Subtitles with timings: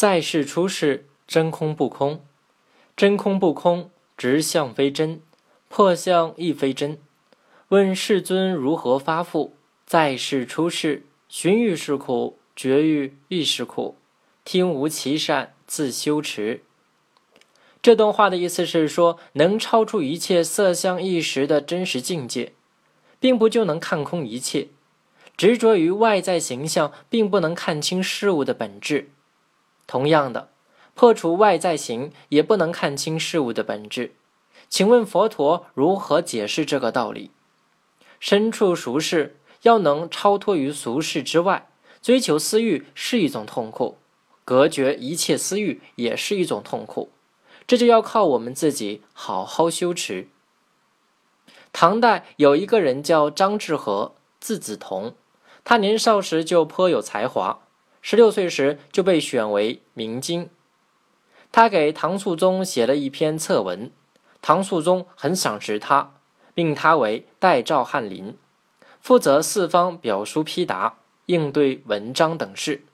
[0.00, 2.24] 在世出世，真空不空，
[2.96, 5.20] 真空不空，直相非真，
[5.68, 6.98] 破相亦非真。
[7.68, 9.52] 问世尊如何发复？
[9.84, 13.96] 在世出世，寻欲是苦，绝欲亦是苦。
[14.42, 16.62] 听无其善，自修持。
[17.82, 22.54] 这段话的意思是说，能超出一切色相意识的真实境界，
[23.18, 24.68] 并不就能看空一切。
[25.36, 29.10] 执着于外在形象，并不能看清事物的本质。
[29.90, 30.50] 同样的，
[30.94, 34.14] 破除外在形，也不能看清事物的本质。
[34.68, 37.32] 请问佛陀如何解释这个道理？
[38.20, 39.38] 身处俗世。
[39.62, 41.68] 要能超脱于俗世之外，
[42.00, 43.98] 追求私欲是一种痛苦，
[44.42, 47.10] 隔绝一切私欲也是一种痛苦，
[47.66, 50.28] 这就要靠我们自己好好修持。
[51.74, 55.14] 唐代有一个人叫张志和，字子同，
[55.62, 57.60] 他年少时就颇有才华，
[58.02, 60.48] 十六岁时就被选为明经。
[61.52, 63.90] 他给唐肃宗写了一篇策文，
[64.40, 66.14] 唐肃宗很赏识他，
[66.54, 68.36] 命他为代赵翰林。
[69.00, 72.84] 负责四方表书批答、应对文章等事。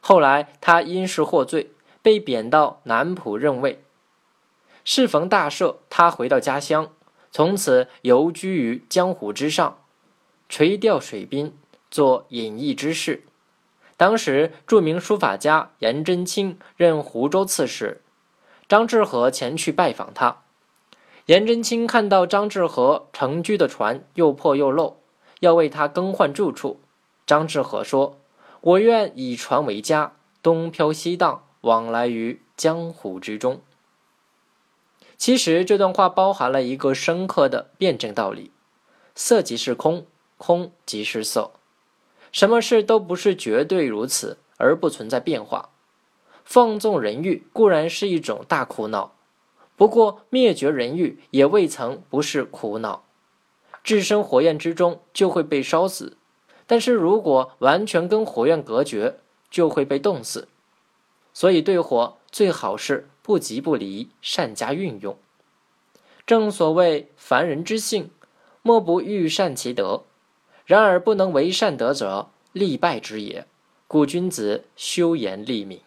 [0.00, 1.70] 后来他因事获罪，
[2.02, 3.82] 被贬到南浦任位。
[4.84, 6.90] 适逢大赦，他回到家乡，
[7.30, 9.78] 从此游居于江湖之上，
[10.48, 11.56] 垂钓水滨，
[11.90, 13.24] 做隐逸之事。
[13.96, 18.02] 当时著名书法家颜真卿任湖州刺史，
[18.68, 20.42] 张志和前去拜访他。
[21.26, 24.98] 颜真卿看到张志和乘居的船又破又漏。
[25.40, 26.80] 要为他更换住处，
[27.26, 28.18] 张志和说
[28.62, 33.60] ：“我愿以船为家，东飘西荡，往来于江湖之中。”
[35.18, 38.52] 其实这段话包含了一个深刻的辩证道理：
[39.14, 40.06] 色即是空，
[40.38, 41.50] 空即是色，
[42.34, 45.70] 什么事都不是绝对如此，而不存在变化。
[46.44, 49.14] 放纵人欲固然是一种大苦恼，
[49.76, 53.04] 不过灭绝人欲也未曾不是苦恼。
[53.84, 56.16] 置身火焰之中就会被烧死，
[56.66, 60.48] 但是如果完全跟火焰隔绝，就会被冻死。
[61.32, 65.16] 所以对火最好是不急不离，善加运用。
[66.26, 68.10] 正所谓凡人之性，
[68.62, 70.02] 莫不欲善其德。
[70.64, 73.46] 然而不能为善德者，利败之也。
[73.86, 75.80] 故君子修言立名。